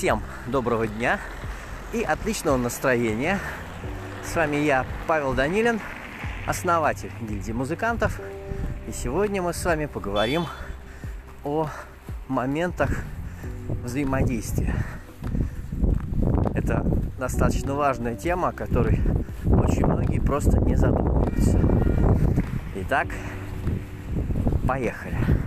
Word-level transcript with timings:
Всем 0.00 0.22
доброго 0.46 0.86
дня 0.86 1.20
и 1.92 2.00
отличного 2.00 2.56
настроения. 2.56 3.38
С 4.24 4.34
вами 4.34 4.56
я, 4.56 4.86
Павел 5.06 5.34
Данилин, 5.34 5.78
основатель 6.46 7.12
гильдии 7.20 7.52
музыкантов. 7.52 8.18
И 8.88 8.92
сегодня 8.92 9.42
мы 9.42 9.52
с 9.52 9.62
вами 9.62 9.84
поговорим 9.84 10.46
о 11.44 11.68
моментах 12.28 12.88
взаимодействия. 13.84 14.74
Это 16.54 16.82
достаточно 17.18 17.74
важная 17.74 18.14
тема, 18.14 18.48
о 18.48 18.52
которой 18.52 19.02
очень 19.44 19.84
многие 19.84 20.18
просто 20.18 20.58
не 20.60 20.76
задумываются. 20.76 21.60
Итак, 22.74 23.08
поехали. 24.66 25.18
В 25.18 25.39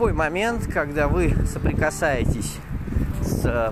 любой 0.00 0.14
момент, 0.14 0.66
когда 0.66 1.08
вы 1.08 1.34
соприкасаетесь 1.52 2.56
с 3.20 3.42
э, 3.44 3.70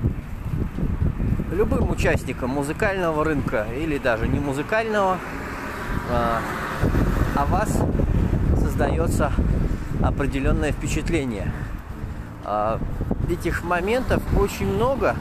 любым 1.52 1.90
участником 1.90 2.50
музыкального 2.50 3.24
рынка 3.24 3.66
или 3.80 3.96
даже 3.96 4.28
не 4.28 4.38
музыкального, 4.38 5.16
э, 6.10 6.36
о 7.34 7.46
вас 7.46 7.82
создается 8.60 9.32
определенное 10.02 10.72
впечатление. 10.72 11.50
Э, 12.44 12.78
этих 13.30 13.64
моментов 13.64 14.22
очень 14.38 14.66
много, 14.66 15.16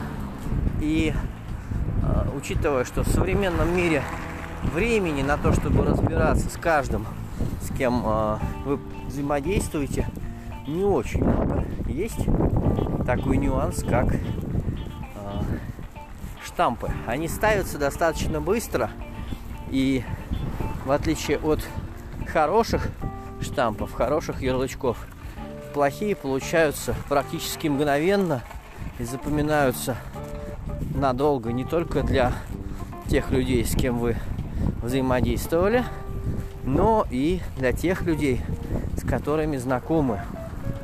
и 0.82 1.14
учитывая, 2.36 2.84
что 2.84 3.02
в 3.02 3.08
современном 3.08 3.74
мире 3.74 4.02
времени 4.74 5.22
на 5.22 5.38
то, 5.38 5.54
чтобы 5.54 5.86
разбираться 5.86 6.50
с 6.50 6.58
каждым, 6.58 7.06
с 7.62 7.74
кем 7.78 8.02
вы 8.64 8.78
взаимодействуете, 9.06 10.06
не 10.68 10.84
очень 10.84 11.24
много. 11.24 11.64
Есть 11.86 12.26
такой 13.06 13.38
нюанс, 13.38 13.82
как 13.82 14.14
э, 14.14 14.18
штампы. 16.44 16.90
Они 17.06 17.26
ставятся 17.26 17.78
достаточно 17.78 18.40
быстро, 18.40 18.90
и 19.70 20.04
в 20.84 20.90
отличие 20.90 21.38
от 21.38 21.66
хороших 22.26 22.88
штампов, 23.40 23.92
хороших 23.92 24.42
ярлычков, 24.42 24.98
плохие 25.72 26.14
получаются 26.14 26.94
практически 27.08 27.68
мгновенно 27.68 28.42
и 28.98 29.04
запоминаются 29.04 29.96
надолго 30.94 31.52
не 31.52 31.64
только 31.64 32.02
для 32.02 32.32
тех 33.08 33.30
людей, 33.30 33.64
с 33.64 33.74
кем 33.74 33.98
вы 33.98 34.16
взаимодействовали, 34.82 35.84
но 36.64 37.06
и 37.10 37.40
для 37.56 37.72
тех 37.72 38.02
людей, 38.02 38.42
с 38.96 39.06
которыми 39.06 39.56
знакомы 39.56 40.20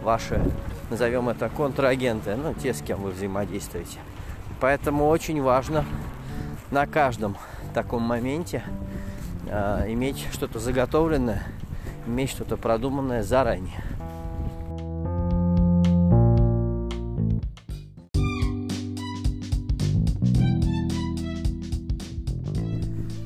ваши, 0.05 0.41
назовем 0.91 1.29
это, 1.29 1.49
контрагенты, 1.49 2.37
ну, 2.37 2.55
те, 2.55 2.75
с 2.75 2.83
кем 2.83 3.03
вы 3.03 3.11
взаимодействуете. 3.11 3.99
Поэтому 4.61 5.09
очень 5.09 5.43
важно 5.43 5.85
на 6.71 6.87
каждом 6.87 7.37
таком 7.73 8.03
моменте 8.03 8.63
э, 9.49 9.87
иметь 9.89 10.27
что-то 10.33 10.59
заготовленное, 10.59 11.43
иметь 12.07 12.31
что-то 12.31 12.57
продуманное 12.57 13.23
заранее. 13.23 13.83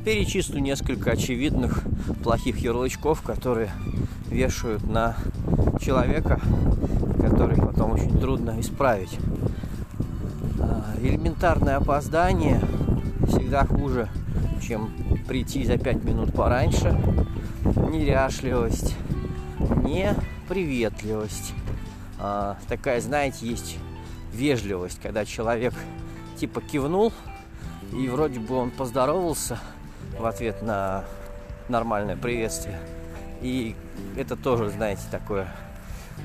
Перечислю 0.05 0.61
несколько 0.61 1.11
очевидных 1.11 1.83
плохих 2.23 2.59
ярлычков, 2.61 3.21
которые 3.21 3.71
вешают 4.31 4.85
на 4.85 5.17
человека, 5.81 6.41
который 7.21 7.57
потом 7.57 7.93
очень 7.93 8.19
трудно 8.19 8.61
исправить. 8.61 9.19
А, 10.61 10.95
элементарное 11.01 11.77
опоздание 11.77 12.61
всегда 13.27 13.65
хуже, 13.65 14.09
чем 14.63 14.91
прийти 15.27 15.65
за 15.65 15.79
пять 15.79 16.03
минут 16.05 16.33
пораньше. 16.33 16.99
Неряшливость, 17.91 18.97
неприветливость. 19.85 21.55
А, 22.19 22.57
такая, 22.69 23.01
знаете, 23.01 23.47
есть 23.47 23.79
вежливость, 24.33 25.01
когда 25.03 25.25
человек 25.25 25.75
типа 26.37 26.61
кивнул, 26.61 27.13
и 27.93 28.09
вроде 28.09 28.39
бы 28.39 28.57
он 28.57 28.71
поздоровался 28.71 29.59
в 30.19 30.27
ответ 30.27 30.63
на 30.63 31.05
нормальное 31.69 32.17
приветствие. 32.17 32.79
И 33.41 33.77
это 34.17 34.37
тоже, 34.37 34.71
знаете, 34.71 35.03
такое 35.11 35.49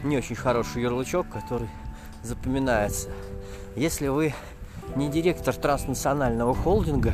не 0.04 0.18
очень 0.18 0.36
хороший 0.36 0.82
ярлычок, 0.82 1.28
который 1.30 1.70
запоминается. 2.24 3.10
Если 3.76 4.08
вы 4.08 4.34
не 4.96 5.10
директор 5.10 5.54
транснационального 5.56 6.54
холдинга 6.56 7.14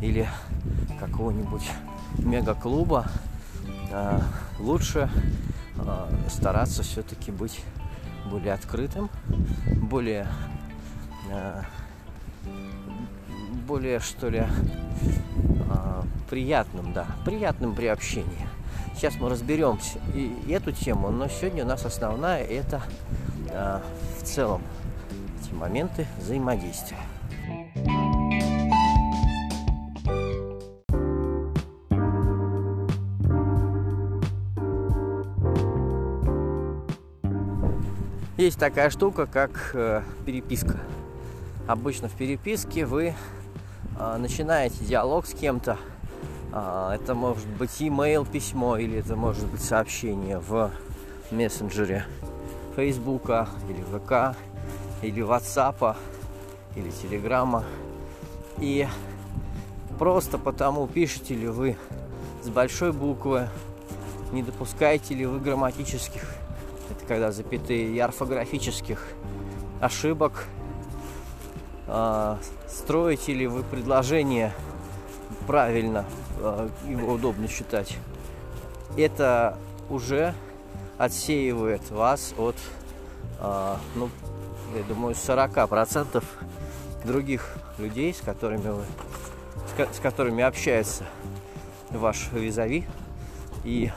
или 0.00 0.28
какого-нибудь 0.98 1.68
мегаклуба, 2.18 3.06
а, 3.92 4.22
лучше 4.58 5.08
а, 5.78 6.10
стараться 6.28 6.82
все-таки 6.82 7.30
быть 7.30 7.62
более 8.30 8.54
открытым, 8.54 9.10
более 9.82 10.26
а, 11.30 11.62
более 13.66 14.00
что 14.00 14.30
ли 14.30 14.46
приятным, 16.30 16.92
да, 16.92 17.06
приятным 17.24 17.74
при 17.74 17.86
общении. 17.86 18.46
Сейчас 18.98 19.14
мы 19.20 19.28
разберем 19.28 19.78
и 20.12 20.50
эту 20.50 20.72
тему, 20.72 21.10
но 21.10 21.28
сегодня 21.28 21.62
у 21.62 21.68
нас 21.68 21.84
основная 21.86 22.42
это 22.42 22.82
э, 23.48 23.78
в 24.18 24.24
целом 24.24 24.60
эти 25.40 25.54
моменты 25.54 26.04
взаимодействия. 26.18 26.96
Есть 38.36 38.58
такая 38.58 38.90
штука, 38.90 39.26
как 39.26 39.70
э, 39.74 40.02
переписка. 40.26 40.76
Обычно 41.68 42.08
в 42.08 42.14
переписке 42.14 42.84
вы 42.84 43.14
э, 43.96 44.16
начинаете 44.16 44.84
диалог 44.84 45.24
с 45.24 45.34
кем-то, 45.34 45.78
это 46.50 47.14
может 47.14 47.46
быть 47.46 47.80
email, 47.80 48.26
письмо, 48.30 48.76
или 48.78 48.98
это 48.98 49.16
может 49.16 49.46
быть 49.46 49.62
сообщение 49.62 50.38
в 50.38 50.70
мессенджере 51.30 52.04
Фейсбука, 52.76 53.48
или 53.68 53.82
ВК, 53.82 54.36
или 55.02 55.22
WhatsApp, 55.22 55.96
или 56.74 56.90
Телеграма. 56.90 57.64
И 58.58 58.86
просто 59.98 60.38
потому, 60.38 60.86
пишете 60.86 61.34
ли 61.34 61.48
вы 61.48 61.76
с 62.42 62.48
большой 62.48 62.92
буквы, 62.92 63.48
не 64.32 64.42
допускаете 64.42 65.14
ли 65.14 65.26
вы 65.26 65.40
грамматических, 65.40 66.22
это 66.90 67.06
когда 67.06 67.32
запятые, 67.32 67.88
и 67.88 67.98
орфографических 67.98 69.06
ошибок, 69.80 70.44
а, 71.86 72.38
строите 72.68 73.32
ли 73.32 73.46
вы 73.46 73.62
предложение 73.62 74.52
правильно, 75.46 76.04
а, 76.04 76.27
его 76.86 77.14
удобно 77.14 77.48
считать, 77.48 77.96
это 78.96 79.58
уже 79.90 80.34
отсеивает 80.96 81.90
вас 81.90 82.34
от, 82.36 82.56
а, 83.40 83.78
ну, 83.94 84.10
я 84.76 84.82
думаю, 84.82 85.14
40% 85.14 86.22
других 87.04 87.56
людей, 87.78 88.12
с 88.12 88.20
которыми 88.20 88.68
вы, 88.68 88.84
с 89.92 90.00
которыми 90.00 90.42
общается 90.42 91.04
ваш 91.90 92.30
визави. 92.32 92.86
И 93.64 93.90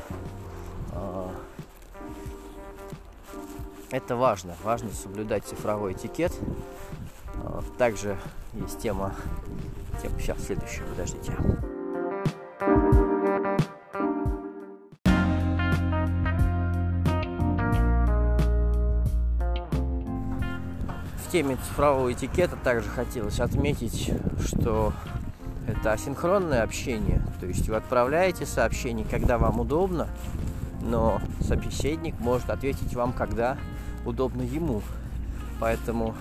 э, 0.93 1.27
это 3.91 4.15
важно. 4.15 4.55
Важно 4.63 4.91
соблюдать 4.91 5.45
цифровой 5.45 5.93
этикет. 5.93 6.31
Также 7.77 8.17
есть 8.53 8.79
тема 8.79 9.15
тему. 10.01 10.19
Сейчас, 10.19 10.43
следующую, 10.43 10.87
подождите. 10.89 11.33
Теме 21.31 21.55
цифрового 21.55 22.11
этикета 22.11 22.57
также 22.57 22.89
хотелось 22.89 23.39
отметить, 23.39 24.11
что 24.45 24.91
это 25.65 25.93
асинхронное 25.93 26.61
общение. 26.61 27.21
То 27.39 27.45
есть 27.45 27.69
вы 27.69 27.77
отправляете 27.77 28.45
сообщение, 28.45 29.05
когда 29.09 29.37
вам 29.37 29.61
удобно, 29.61 30.09
но 30.81 31.21
собеседник 31.39 32.19
может 32.19 32.49
ответить 32.49 32.93
вам, 32.95 33.13
когда 33.13 33.57
удобно 34.05 34.41
ему. 34.41 34.81
Поэтому 35.59 36.15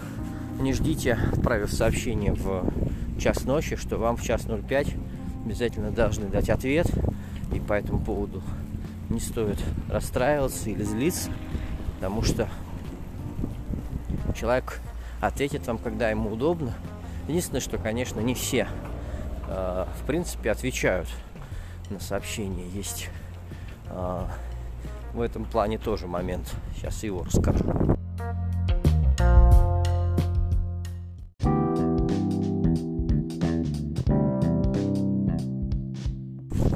не 0.61 0.73
ждите, 0.75 1.19
отправив 1.33 1.73
сообщение 1.73 2.33
в 2.33 2.71
час 3.19 3.45
ночи, 3.45 3.75
что 3.75 3.97
вам 3.97 4.17
в 4.17 4.23
час 4.23 4.43
05 4.43 4.95
обязательно 5.45 5.91
должны 5.91 6.27
дать 6.27 6.51
ответ, 6.51 6.87
и 7.53 7.59
по 7.59 7.73
этому 7.73 7.99
поводу 7.99 8.43
не 9.09 9.19
стоит 9.19 9.59
расстраиваться 9.89 10.71
или 10.71 10.85
злиться, 10.85 11.31
потому 11.97 12.23
что 12.23 12.49
человек 14.37 14.81
ответит 15.21 15.67
вам, 15.67 15.79
когда 15.79 16.11
ему 16.11 16.33
удобно. 16.33 16.75
Единственное, 17.29 17.61
что, 17.61 17.79
конечно, 17.79 18.21
не 18.21 18.35
все, 18.35 18.67
э, 19.49 19.87
в 20.01 20.07
принципе, 20.07 20.51
отвечают 20.51 21.09
на 21.91 22.01
сообщения. 22.01 22.67
Есть 22.69 23.11
э, 23.87 24.25
в 25.15 25.21
этом 25.21 25.45
плане 25.45 25.79
тоже 25.79 26.07
момент. 26.07 26.55
Сейчас 26.75 27.03
его 27.03 27.23
расскажу. 27.23 27.65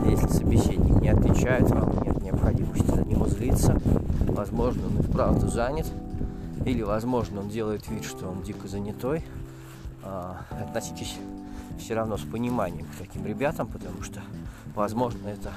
Если 0.06 0.28
собеседник 0.28 1.00
не 1.00 1.08
отвечает 1.08 1.68
вам, 1.70 2.02
нет 2.04 2.22
необходимости 2.22 2.86
за 2.86 3.04
него 3.04 3.26
злиться. 3.26 3.80
Возможно, 4.28 4.86
он 4.86 5.00
и 5.00 5.02
вправду 5.02 5.48
занят. 5.48 5.86
Или, 6.64 6.82
возможно, 6.82 7.40
он 7.40 7.48
делает 7.48 7.88
вид, 7.88 8.04
что 8.04 8.28
он 8.28 8.42
дико 8.42 8.68
занятой. 8.68 9.24
А, 10.02 10.44
относитесь 10.50 11.16
все 11.78 11.94
равно 11.94 12.16
с 12.16 12.22
пониманием 12.22 12.86
к 12.86 12.96
таким 12.98 13.26
ребятам, 13.26 13.66
потому 13.66 14.02
что, 14.02 14.20
возможно, 14.74 15.28
это 15.28 15.52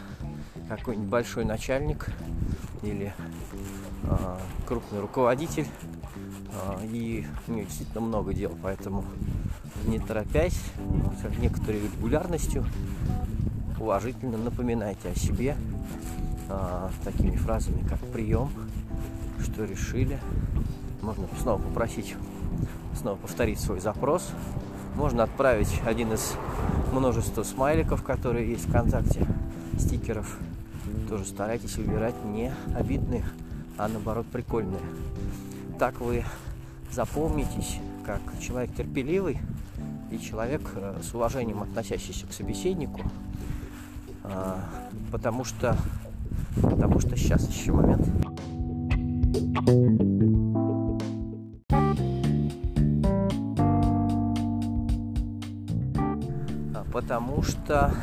какой-нибудь 0.68 1.10
большой 1.10 1.46
начальник 1.46 2.08
или 2.82 3.14
а, 4.04 4.40
крупный 4.66 5.00
руководитель, 5.00 5.68
а, 6.54 6.80
и 6.84 7.26
у 7.48 7.52
него 7.52 7.66
действительно 7.66 8.02
много 8.02 8.34
дел, 8.34 8.58
поэтому 8.62 9.06
не 9.86 10.00
торопясь, 10.00 10.60
с 11.22 11.40
некоторой 11.40 11.82
регулярностью 11.82 12.66
уважительно 13.80 14.38
напоминайте 14.38 15.10
о 15.10 15.16
себе 15.16 15.56
а, 16.50 16.90
такими 17.04 17.36
фразами, 17.36 17.88
как 17.88 18.00
прием, 18.00 18.50
что 19.44 19.66
решили. 19.66 20.20
Можно 21.02 21.28
снова 21.42 21.62
попросить, 21.62 22.16
снова 23.00 23.18
повторить 23.18 23.60
свой 23.60 23.80
запрос. 23.80 24.30
Можно 24.96 25.24
отправить 25.24 25.82
один 25.86 26.14
из 26.14 26.34
множества 26.92 27.44
смайликов, 27.44 28.04
которые 28.04 28.50
есть 28.50 28.66
в 28.66 28.70
ВКонтакте, 28.70 29.26
стикеров. 29.80 30.38
Тоже 31.10 31.26
старайтесь 31.26 31.78
выбирать 31.78 32.16
не 32.26 32.52
обидные, 32.76 33.26
а 33.78 33.88
наоборот 33.88 34.26
прикольные. 34.28 34.82
Так 35.78 36.02
вы 36.02 36.24
запомнитесь 36.92 37.78
как 38.06 38.22
человек 38.42 38.74
терпеливый 38.76 39.40
и 40.12 40.20
человек 40.20 40.62
э, 40.76 41.00
с 41.04 41.14
уважением 41.14 41.62
относящийся 41.62 42.26
к 42.26 42.32
собеседнику, 42.32 43.02
а, 44.24 44.64
потому 45.12 45.44
что 45.44 45.76
потому 46.62 47.00
что 47.00 47.16
сейчас 47.18 47.48
еще 47.50 47.74
момент. 47.74 48.08
А, 49.58 50.07
потому 57.08 57.42
что 57.42 57.94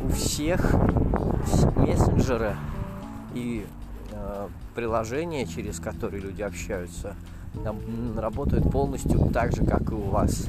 у 0.00 0.08
всех 0.08 0.72
мессенджеры 1.74 2.54
и 3.34 3.66
э, 4.12 4.48
приложения, 4.76 5.46
через 5.46 5.80
которые 5.80 6.22
люди 6.22 6.40
общаются, 6.40 7.16
работают 8.16 8.70
полностью 8.70 9.28
так 9.34 9.50
же, 9.50 9.64
как 9.64 9.90
и 9.90 9.94
у 9.94 10.02
вас. 10.02 10.46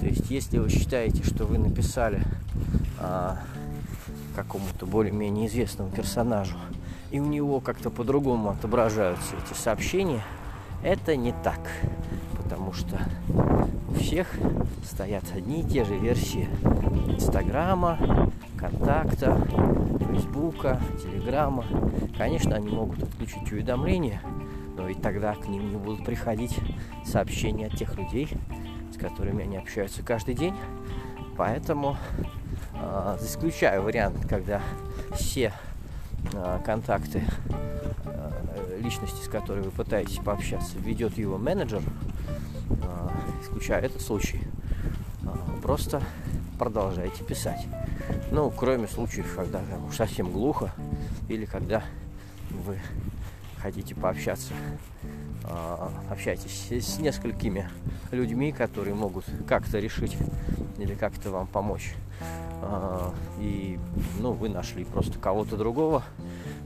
То 0.00 0.06
есть, 0.06 0.28
если 0.28 0.58
вы 0.58 0.68
считаете, 0.68 1.22
что 1.22 1.44
вы 1.44 1.58
написали 1.58 2.20
э, 2.98 3.36
какому-то 4.34 4.84
более-менее 4.84 5.46
известному 5.46 5.90
персонажу, 5.90 6.56
и 7.12 7.20
у 7.20 7.26
него 7.26 7.60
как-то 7.60 7.90
по-другому 7.90 8.50
отображаются 8.50 9.36
эти 9.36 9.56
сообщения, 9.56 10.24
это 10.82 11.14
не 11.14 11.32
так. 11.44 11.60
Потому 12.42 12.72
что 12.72 12.98
у 13.88 13.94
всех 13.94 14.34
стоят 14.84 15.22
одни 15.32 15.60
и 15.60 15.64
те 15.64 15.84
же 15.84 15.96
версии 15.96 16.48
Инстаграма, 17.14 17.98
Контакта, 18.58 19.40
Фейсбука, 20.10 20.80
Телеграма. 21.00 21.64
Конечно, 22.18 22.56
они 22.56 22.68
могут 22.68 23.02
отключить 23.02 23.50
уведомления, 23.52 24.20
но 24.76 24.88
и 24.88 24.94
тогда 24.94 25.34
к 25.34 25.46
ним 25.46 25.70
не 25.70 25.76
будут 25.76 26.04
приходить 26.04 26.58
сообщения 27.04 27.66
от 27.66 27.76
тех 27.76 27.96
людей, 27.96 28.28
с 28.92 28.98
которыми 28.98 29.44
они 29.44 29.56
общаются 29.56 30.02
каждый 30.02 30.34
день. 30.34 30.54
Поэтому 31.36 31.96
э, 32.74 33.18
исключаю 33.22 33.82
вариант, 33.82 34.26
когда 34.28 34.60
все 35.14 35.52
э, 36.32 36.58
контакты 36.64 37.22
э, 38.06 38.80
личности, 38.80 39.24
с 39.24 39.28
которой 39.28 39.62
вы 39.62 39.70
пытаетесь 39.70 40.18
пообщаться, 40.18 40.78
ведет 40.78 41.16
его 41.18 41.38
менеджер, 41.38 41.82
э, 42.70 43.08
исключаю 43.42 43.84
этот 43.84 44.02
случай. 44.02 44.40
Э, 45.22 45.28
просто 45.62 46.02
продолжайте 46.58 47.24
писать. 47.24 47.66
Ну, 48.30 48.50
кроме 48.50 48.86
случаев, 48.86 49.34
когда 49.36 49.60
там 49.60 49.92
совсем 49.92 50.30
глухо, 50.30 50.72
или 51.28 51.44
когда 51.44 51.82
вы 52.50 52.78
хотите 53.58 53.94
пообщаться, 53.94 54.52
э, 55.44 55.88
общайтесь 56.10 56.70
с 56.70 56.98
несколькими 56.98 57.68
людьми, 58.10 58.52
которые 58.52 58.94
могут 58.94 59.24
как-то 59.48 59.78
решить 59.78 60.16
или 60.78 60.94
как-то 60.94 61.30
вам 61.30 61.46
помочь. 61.46 61.94
Э, 62.62 63.10
и, 63.38 63.78
ну, 64.20 64.32
вы 64.32 64.48
нашли 64.48 64.84
просто 64.84 65.18
кого-то 65.18 65.56
другого. 65.56 66.02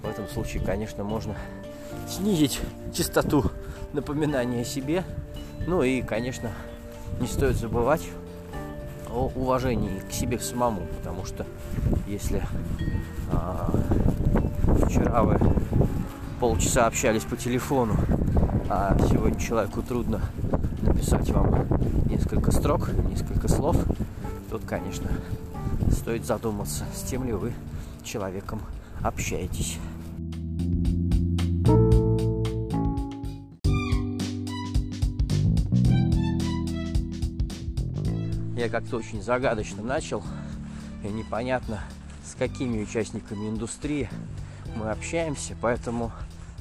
В 0.02 0.08
этом 0.08 0.28
случае, 0.28 0.62
конечно, 0.62 1.04
можно 1.04 1.36
снизить 2.08 2.60
частоту 2.92 3.50
напоминания 3.92 4.62
о 4.62 4.64
себе. 4.64 5.04
Ну 5.66 5.82
и, 5.82 6.02
конечно, 6.02 6.50
не 7.20 7.26
стоит 7.26 7.56
забывать 7.56 8.02
о 9.12 9.30
уважении 9.34 10.00
к 10.00 10.12
себе 10.12 10.38
самому, 10.38 10.82
потому 10.98 11.24
что 11.24 11.46
если 12.06 12.42
а, 13.32 13.70
вчера 14.86 15.22
вы 15.22 15.38
полчаса 16.40 16.86
общались 16.86 17.24
по 17.24 17.36
телефону, 17.36 17.96
а 18.68 18.96
сегодня 19.08 19.38
человеку 19.38 19.82
трудно 19.82 20.20
написать 20.82 21.30
вам 21.30 21.66
несколько 22.06 22.50
строк, 22.50 22.90
несколько 23.08 23.48
слов, 23.48 23.76
тут, 24.50 24.62
конечно, 24.64 25.10
стоит 25.90 26.24
задуматься, 26.24 26.84
с 26.94 27.02
тем 27.02 27.24
ли 27.24 27.32
вы 27.32 27.52
человеком 28.04 28.60
общаетесь. 29.02 29.78
Я 38.58 38.68
как-то 38.68 38.96
очень 38.96 39.22
загадочно 39.22 39.84
начал, 39.84 40.20
и 41.04 41.06
непонятно, 41.06 41.80
с 42.24 42.34
какими 42.34 42.82
участниками 42.82 43.48
индустрии 43.48 44.10
мы 44.74 44.90
общаемся, 44.90 45.54
поэтому 45.60 46.10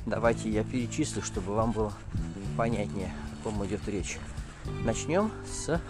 давайте 0.06 0.52
я 0.52 0.64
перечислю, 0.64 1.24
чтобы 1.24 1.56
вам 1.56 1.72
было 1.72 1.92
понятнее, 2.56 3.12
о 3.32 3.44
ком 3.46 3.66
идет 3.66 3.88
речь. 3.88 4.20
Начнем 4.86 5.32
с 5.52 5.82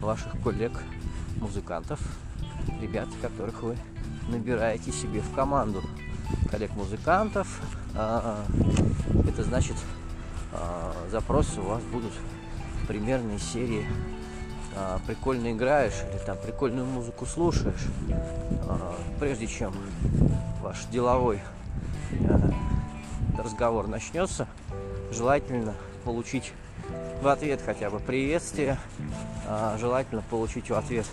ваших 0.00 0.30
коллег-музыкантов, 0.44 1.98
ребят, 2.80 3.08
которых 3.20 3.60
вы 3.64 3.76
набираете 4.28 4.92
себе 4.92 5.22
в 5.22 5.34
команду. 5.34 5.82
Коллег-музыкантов, 6.52 7.48
а, 7.96 8.44
это 9.28 9.42
значит, 9.42 9.74
а, 10.52 10.94
запросы 11.10 11.60
у 11.60 11.64
вас 11.64 11.82
будут 11.82 12.12
примерно 12.86 13.32
из 13.32 13.42
серии 13.42 13.84
а, 14.80 15.00
прикольно 15.06 15.50
играешь 15.50 16.04
или 16.08 16.18
там 16.18 16.38
прикольную 16.38 16.86
музыку 16.86 17.26
слушаешь, 17.26 17.84
а, 18.68 18.94
прежде 19.18 19.48
чем 19.48 19.74
ваш 20.62 20.84
деловой 20.84 21.40
а, 22.28 23.42
разговор 23.42 23.88
начнется, 23.88 24.46
желательно 25.10 25.74
получить 26.04 26.52
в 27.20 27.26
ответ 27.26 27.60
хотя 27.64 27.90
бы 27.90 27.98
приветствие, 27.98 28.78
желательно 29.78 30.22
получить 30.30 30.70
в 30.70 30.74
ответ 30.74 31.06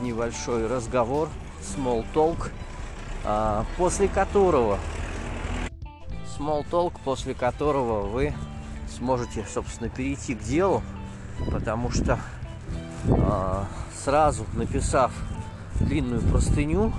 небольшой 0.00 0.66
разговор, 0.66 1.28
small 1.62 2.04
talk, 2.12 2.50
после 3.76 4.08
которого 4.08 4.78
small 6.36 6.68
talk, 6.68 6.94
после 7.04 7.34
которого 7.34 8.08
вы 8.08 8.34
сможете, 8.96 9.44
собственно, 9.52 9.88
перейти 9.88 10.34
к 10.34 10.40
делу, 10.40 10.82
потому 11.50 11.90
что 11.90 12.18
сразу 14.04 14.44
написав 14.54 15.12
длинную 15.80 16.20
простыню, 16.22 16.92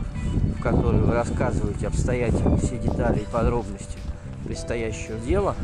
в 0.57 0.61
которой 0.61 1.01
вы 1.01 1.13
рассказываете 1.13 1.87
обстоятельно 1.87 2.57
все 2.57 2.77
детали 2.77 3.19
и 3.19 3.25
подробности 3.25 3.97
предстоящего 4.45 5.17
дела, 5.19 5.55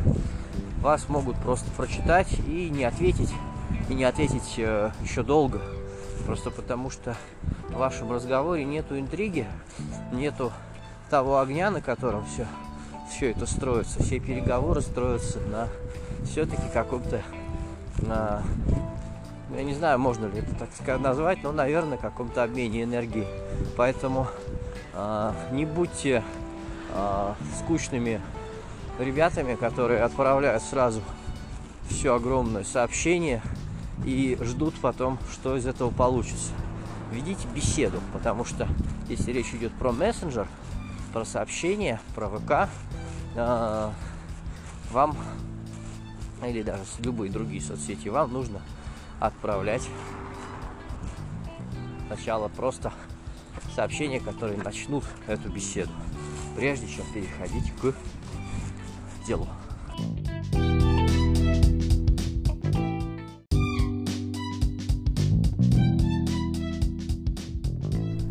вас 0.81 1.09
могут 1.09 1.35
просто 1.37 1.69
прочитать 1.71 2.27
и 2.47 2.69
не 2.69 2.83
ответить, 2.83 3.33
и 3.89 3.93
не 3.93 4.03
ответить 4.03 4.55
э, 4.57 4.91
еще 5.01 5.23
долго. 5.23 5.61
Просто 6.25 6.51
потому 6.51 6.89
что 6.89 7.15
в 7.69 7.77
вашем 7.77 8.11
разговоре 8.11 8.65
нету 8.65 8.99
интриги, 8.99 9.47
нету 10.11 10.51
того 11.09 11.39
огня, 11.39 11.71
на 11.71 11.81
котором 11.81 12.25
все, 12.25 12.47
все 13.09 13.31
это 13.31 13.45
строится. 13.45 14.01
Все 14.01 14.19
переговоры 14.19 14.81
строятся 14.81 15.39
на 15.39 15.67
все-таки 16.25 16.63
каком-то 16.73 17.21
на 17.99 18.41
я 19.55 19.63
не 19.63 19.73
знаю, 19.73 19.99
можно 19.99 20.25
ли 20.25 20.39
это 20.39 20.53
так 20.55 20.69
сказать 20.73 21.01
назвать, 21.01 21.43
но, 21.43 21.51
наверное, 21.51 21.97
каком-то 21.97 22.43
обмене 22.43 22.83
энергии. 22.83 23.25
Поэтому 23.77 24.27
э, 24.93 25.31
не 25.51 25.65
будьте 25.65 26.23
э, 26.93 27.33
скучными 27.59 28.21
ребятами, 28.99 29.55
которые 29.55 30.01
отправляют 30.03 30.63
сразу 30.63 31.01
все 31.89 32.15
огромное 32.15 32.63
сообщение 32.63 33.41
и 34.03 34.37
ждут 34.41 34.75
потом, 34.75 35.19
что 35.31 35.55
из 35.55 35.65
этого 35.65 35.89
получится. 35.89 36.51
Ведите 37.11 37.47
беседу, 37.53 37.99
потому 38.13 38.43
что 38.43 38.67
если 39.07 39.31
речь 39.31 39.53
идет 39.53 39.71
про 39.73 39.91
мессенджер, 39.91 40.47
про 41.13 41.23
сообщения, 41.23 42.01
про 42.13 42.27
ВК, 42.27 42.69
э, 43.35 43.89
вам 44.91 45.15
или 46.45 46.61
даже 46.61 46.83
любые 46.99 47.31
другие 47.31 47.61
соцсети, 47.61 48.09
вам 48.09 48.33
нужно 48.33 48.61
отправлять 49.27 49.87
сначала 52.07 52.47
просто 52.47 52.93
сообщения, 53.75 54.19
которые 54.19 54.57
начнут 54.57 55.03
эту 55.27 55.49
беседу, 55.49 55.91
прежде 56.55 56.87
чем 56.87 57.05
переходить 57.13 57.73
к 57.81 57.93
делу. 59.25 59.47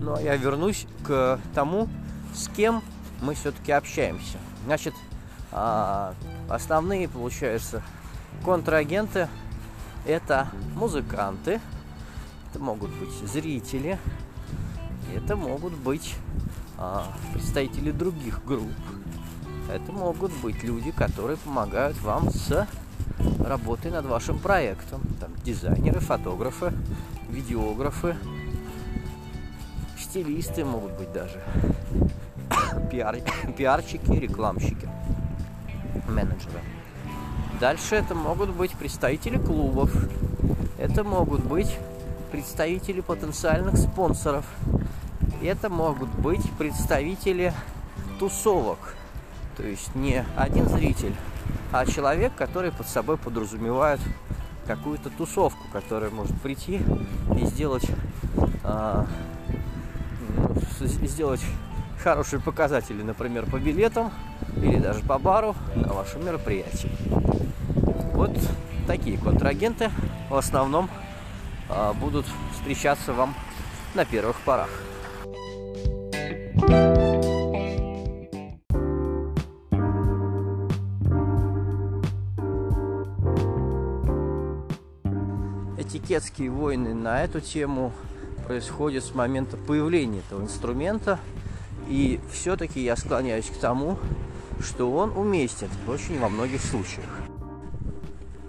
Ну 0.01 0.15
а 0.15 0.21
я 0.23 0.37
вернусь 0.37 0.87
к 1.03 1.39
тому, 1.55 1.89
с 2.35 2.49
кем 2.49 2.83
мы 3.21 3.35
все-таки 3.35 3.73
общаемся. 3.73 4.39
Значит, 4.65 4.95
а, 5.51 6.15
основные, 6.49 7.09
получается, 7.09 7.83
контрагенты 8.45 9.29
это 10.07 10.49
музыканты, 10.75 11.61
это 12.51 12.63
могут 12.63 12.91
быть 12.91 13.13
зрители, 13.29 13.99
это 15.15 15.37
могут 15.37 15.73
быть 15.75 16.15
а, 16.79 17.13
представители 17.33 17.91
других 17.91 18.45
групп, 18.45 18.71
это 19.71 19.93
могут 19.93 20.33
быть 20.43 20.63
люди, 20.63 20.91
которые 20.91 21.37
помогают 21.39 22.01
вам 22.03 22.31
с 22.31 22.67
работой 23.45 23.91
над 23.91 24.07
вашим 24.07 24.39
проектом. 24.39 25.01
Там 25.21 25.31
дизайнеры, 25.45 26.01
фотографы, 26.01 26.73
видеографы, 27.29 28.17
стилисты 29.99 30.65
могут 30.65 30.93
быть 30.93 31.13
даже, 31.13 31.41
пиар, 32.91 33.17
пиарщики, 33.57 34.13
рекламщики, 34.13 34.89
менеджеры. 36.09 36.61
Дальше 37.65 37.95
это 37.95 38.15
могут 38.15 38.51
быть 38.51 38.73
представители 38.73 39.39
клубов, 39.39 39.91
это 40.77 41.03
могут 41.03 41.43
быть 41.43 41.79
представители 42.31 43.01
потенциальных 43.01 43.79
спонсоров, 43.79 44.45
это 45.43 45.71
могут 45.71 46.11
быть 46.11 46.43
представители 46.59 47.55
тусовок, 48.19 48.95
то 49.57 49.63
есть 49.63 49.95
не 49.95 50.27
один 50.37 50.69
зритель, 50.69 51.15
а 51.73 51.87
человек, 51.87 52.35
который 52.37 52.71
под 52.71 52.87
собой 52.87 53.17
подразумевает 53.17 54.01
какую-то 54.67 55.09
тусовку, 55.09 55.65
которая 55.73 56.11
может 56.11 56.39
прийти 56.43 56.83
и 57.35 57.47
сделать, 57.47 57.87
а, 58.63 59.07
сделать 60.81 61.41
хорошие 62.05 62.39
показатели, 62.39 63.03
например, 63.03 63.47
по 63.47 63.59
билетам 63.59 64.13
или 64.59 64.77
даже 64.77 65.01
по 65.01 65.19
бару 65.19 65.57
на 65.75 65.95
вашем 65.95 66.27
мероприятии. 66.27 66.91
Вот 68.13 68.31
такие 68.87 69.17
контрагенты 69.17 69.91
в 70.29 70.37
основном 70.37 70.91
а, 71.71 71.95
будут 71.95 72.27
встречаться 72.53 73.15
вам 73.15 73.35
на 73.95 74.05
первых 74.05 74.37
порах. 74.41 74.69
Этикетские 85.79 86.51
войны 86.51 86.93
на 86.93 87.25
эту 87.25 87.41
тему 87.41 87.93
происходят 88.47 89.05
с 89.05 89.15
момента 89.15 89.57
появления 89.57 90.19
этого 90.19 90.43
инструмента. 90.43 91.19
И 91.89 92.21
все-таки 92.33 92.83
я 92.83 92.97
склоняюсь 92.97 93.47
к 93.47 93.59
тому, 93.59 93.99
что 94.61 94.91
он 94.93 95.17
уместен 95.17 95.69
очень 95.87 96.19
во 96.19 96.29
многих 96.29 96.63
случаях. 96.63 97.09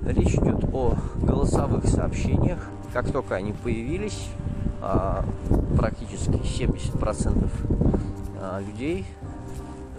Речь 0.01 0.35
идет 0.35 0.63
о 0.73 0.95
голосовых 1.21 1.85
сообщениях. 1.87 2.59
Как 2.93 3.11
только 3.11 3.35
они 3.35 3.53
появились, 3.53 4.29
а, 4.81 5.25
практически 5.75 6.39
70% 6.43 7.49
а, 8.39 8.61
людей 8.61 9.05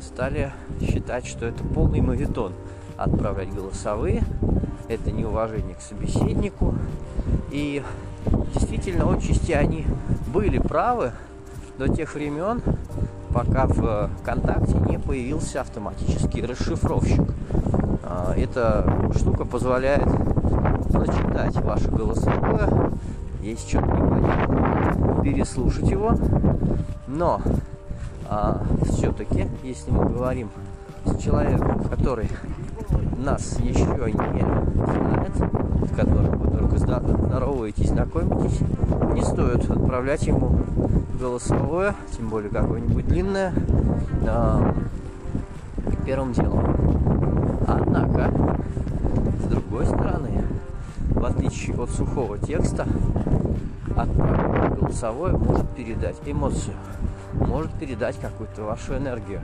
стали 0.00 0.52
считать, 0.80 1.26
что 1.26 1.46
это 1.46 1.64
полный 1.64 2.00
мавитон 2.00 2.52
отправлять 2.96 3.52
голосовые. 3.52 4.22
Это 4.88 5.10
неуважение 5.10 5.74
к 5.74 5.80
собеседнику. 5.80 6.74
И 7.50 7.82
действительно, 8.54 9.12
отчасти 9.12 9.52
они 9.52 9.84
были 10.32 10.58
правы 10.58 11.12
до 11.78 11.88
тех 11.88 12.14
времен, 12.14 12.62
пока 13.36 13.66
в 13.66 14.08
ВКонтакте 14.22 14.76
не 14.88 14.98
появился 14.98 15.60
автоматический 15.60 16.40
расшифровщик. 16.40 17.34
А, 18.02 18.32
эта 18.34 18.90
штука 19.14 19.44
позволяет 19.44 20.08
прочитать 20.90 21.54
ваше 21.56 21.90
голосовое, 21.90 22.92
если 23.42 23.68
что-то 23.68 23.88
непонятно, 23.88 25.20
переслушать 25.22 25.90
его. 25.90 26.14
Но 27.06 27.42
а, 28.30 28.62
все-таки, 28.84 29.46
если 29.62 29.90
мы 29.90 30.06
говорим 30.06 30.48
с 31.04 31.18
человеком, 31.18 31.84
который 31.90 32.30
нас 33.18 33.60
еще 33.60 33.84
не 33.84 34.40
знает, 34.86 35.65
которым 35.96 36.38
вы 36.38 36.58
только 36.58 36.78
здороваетесь, 36.78 37.88
знакомитесь, 37.88 38.60
не 39.14 39.22
стоит 39.22 39.68
отправлять 39.70 40.26
ему 40.26 40.60
голосовое, 41.18 41.94
тем 42.16 42.28
более 42.28 42.50
какое-нибудь 42.50 43.08
длинное, 43.08 43.52
а, 44.26 44.74
первым 46.04 46.32
делом. 46.32 46.76
Однако, 47.66 48.30
с 49.42 49.48
другой 49.48 49.86
стороны, 49.86 50.44
в 51.10 51.24
отличие 51.24 51.76
от 51.76 51.90
сухого 51.90 52.38
текста, 52.38 52.86
отправленное 53.96 54.70
голосовое 54.70 55.32
может 55.36 55.68
передать 55.70 56.16
эмоцию, 56.26 56.74
может 57.32 57.72
передать 57.72 58.18
какую-то 58.20 58.62
вашу 58.62 58.96
энергию. 58.96 59.40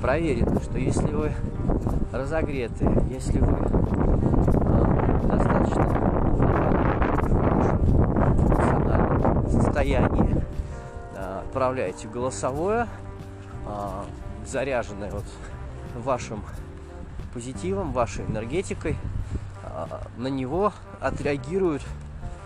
Проверено, 0.00 0.60
что 0.60 0.78
если 0.78 1.12
вы 1.12 1.32
разогреты, 2.12 2.88
если 3.10 3.38
вы 3.38 3.52
э, 3.52 4.59
достаточно 5.28 5.84
в 9.44 9.62
состоянии 9.62 10.44
э, 11.14 11.40
отправляете 11.40 12.08
голосовое, 12.08 12.86
э, 13.66 14.04
заряженное 14.46 15.10
вот 15.10 15.24
вашим 15.96 16.42
позитивом, 17.32 17.92
вашей 17.92 18.24
энергетикой, 18.24 18.96
а, 19.64 20.02
на 20.16 20.26
него 20.28 20.72
отреагируют 21.00 21.82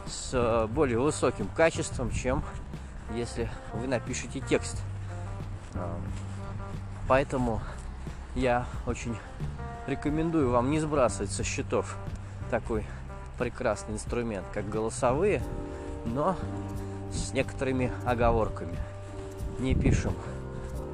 с 0.06 0.68
более 0.70 0.98
высоким 0.98 1.48
качеством, 1.48 2.10
чем 2.10 2.42
если 3.14 3.48
вы 3.72 3.86
напишете 3.86 4.40
текст. 4.40 4.80
А, 5.74 5.98
поэтому 7.08 7.60
я 8.34 8.66
очень 8.86 9.16
рекомендую 9.86 10.50
вам 10.50 10.70
не 10.70 10.80
сбрасывать 10.80 11.30
со 11.30 11.44
счетов 11.44 11.96
такой 12.54 12.84
прекрасный 13.36 13.94
инструмент, 13.94 14.44
как 14.54 14.68
голосовые, 14.68 15.42
но 16.04 16.36
с 17.12 17.32
некоторыми 17.32 17.90
оговорками. 18.06 18.76
Не 19.58 19.74
пишем 19.74 20.12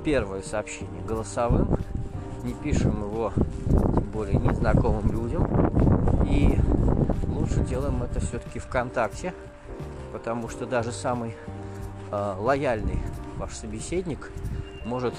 первое 0.03 0.41
сообщение 0.41 1.03
голосовым, 1.03 1.77
не 2.45 2.55
пишем 2.55 3.03
его 3.03 3.35
тем 3.67 4.05
более 4.05 4.37
незнакомым 4.37 5.13
людям. 5.13 5.45
И 6.27 6.59
лучше 7.29 7.63
делаем 7.65 8.03
это 8.03 8.21
все-таки 8.21 8.59
ВКонтакте, 8.59 9.35
потому 10.15 10.49
что 10.49 10.65
даже 10.65 10.93
самый 10.93 11.37
э, 12.11 12.35
лояльный 12.39 13.01
ваш 13.37 13.53
собеседник 13.53 14.31
может 14.87 15.13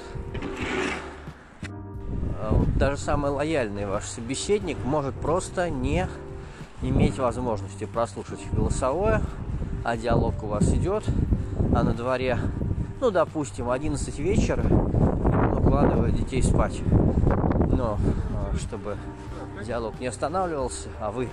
э, 1.68 2.52
даже 2.78 2.98
самый 2.98 3.30
лояльный 3.30 3.86
ваш 3.86 4.06
собеседник 4.06 4.84
может 4.84 5.14
просто 5.14 5.70
не 5.70 6.10
иметь 6.82 7.18
возможности 7.18 7.86
прослушать 7.86 8.40
голосовое, 8.52 9.22
а 9.84 9.98
диалог 9.98 10.44
у 10.44 10.48
вас 10.48 10.68
идет, 10.74 11.04
а 11.76 11.84
на 11.84 11.94
дворе, 11.94 12.38
ну, 13.00 13.12
допустим, 13.12 13.70
11 13.70 14.20
вечера, 14.20 14.64
он 14.64 15.58
укладывает 15.58 16.16
детей 16.16 16.44
спать. 16.44 16.82
Но 17.72 17.98
а, 18.36 18.56
чтобы 18.58 18.98
диалог 19.66 20.00
не 20.00 20.08
останавливался, 20.08 20.90
а 21.00 21.12
вы 21.12 21.30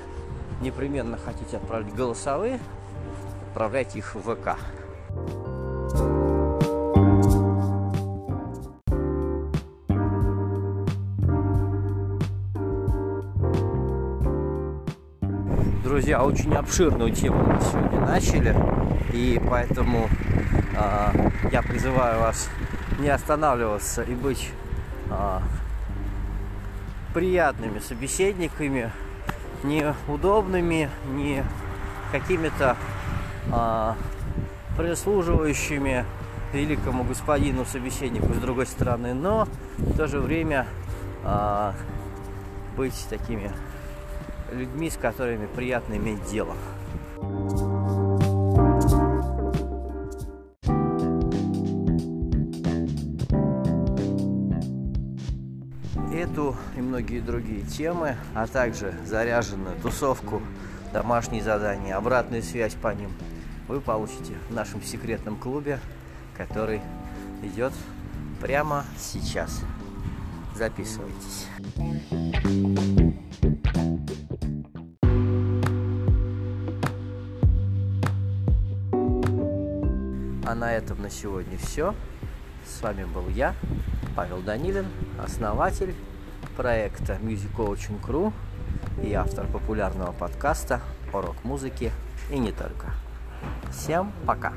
непременно 0.60 1.16
хотите 1.16 1.56
отправить 1.56 1.94
голосовые, 1.94 2.60
отправляйте 3.48 3.98
их 3.98 4.14
в 4.14 4.20
ВК. 4.20 4.56
Друзья, 16.08 16.24
очень 16.24 16.54
обширную 16.54 17.10
тему 17.10 17.44
мы 17.44 17.60
сегодня 17.60 18.00
начали, 18.00 18.56
и 19.12 19.38
поэтому 19.46 20.08
э, 20.74 21.30
я 21.52 21.60
призываю 21.60 22.20
вас 22.20 22.48
не 22.98 23.10
останавливаться 23.10 24.04
и 24.04 24.14
быть 24.14 24.48
э, 25.10 25.40
приятными 27.12 27.78
собеседниками, 27.80 28.90
не 29.62 29.94
удобными, 30.08 30.88
не 31.10 31.44
какими-то 32.10 32.78
э, 33.52 33.92
прислуживающими 34.78 36.06
великому 36.54 37.04
господину 37.04 37.66
собеседнику 37.66 38.32
с 38.32 38.38
другой 38.38 38.64
стороны, 38.64 39.12
но 39.12 39.46
в 39.76 39.94
то 39.94 40.06
же 40.06 40.20
время 40.20 40.66
э, 41.22 41.72
быть 42.78 43.06
такими 43.10 43.52
людьми, 44.52 44.90
с 44.90 44.96
которыми 44.96 45.46
приятно 45.46 45.94
иметь 45.94 46.24
дело. 46.30 46.54
Эту 56.12 56.56
и 56.76 56.80
многие 56.80 57.20
другие 57.20 57.62
темы, 57.62 58.16
а 58.34 58.46
также 58.46 58.92
заряженную 59.06 59.76
тусовку, 59.80 60.42
домашние 60.92 61.42
задания, 61.42 61.96
обратную 61.96 62.42
связь 62.42 62.74
по 62.74 62.92
ним 62.92 63.10
вы 63.68 63.80
получите 63.80 64.34
в 64.48 64.54
нашем 64.54 64.82
секретном 64.82 65.36
клубе, 65.36 65.78
который 66.36 66.80
идет 67.42 67.72
прямо 68.40 68.84
сейчас. 68.98 69.62
Записывайтесь. 70.56 71.46
На 80.58 80.72
этом 80.72 81.00
на 81.00 81.08
сегодня 81.08 81.56
все. 81.56 81.94
С 82.66 82.82
вами 82.82 83.04
был 83.04 83.28
я, 83.28 83.54
Павел 84.16 84.42
Данилин, 84.42 84.86
основатель 85.22 85.94
проекта 86.56 87.14
Music 87.14 87.54
Coaching 87.56 88.00
Crew 88.02 88.32
и 89.02 89.14
автор 89.14 89.46
популярного 89.46 90.12
подкаста 90.12 90.80
о 91.12 91.20
рок-музыке 91.20 91.92
и 92.30 92.38
не 92.38 92.50
только. 92.50 92.92
Всем 93.70 94.12
пока! 94.26 94.52